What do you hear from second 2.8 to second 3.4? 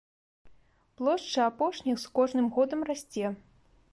расце.